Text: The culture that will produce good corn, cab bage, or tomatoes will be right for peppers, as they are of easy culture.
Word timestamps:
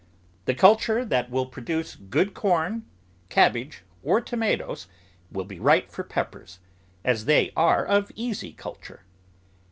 The 0.45 0.55
culture 0.55 1.05
that 1.05 1.29
will 1.29 1.45
produce 1.45 1.93
good 1.95 2.33
corn, 2.33 2.87
cab 3.29 3.53
bage, 3.53 3.83
or 4.01 4.19
tomatoes 4.19 4.87
will 5.31 5.45
be 5.45 5.59
right 5.59 5.91
for 5.91 6.03
peppers, 6.03 6.57
as 7.05 7.25
they 7.25 7.51
are 7.55 7.85
of 7.85 8.11
easy 8.15 8.51
culture. 8.51 9.03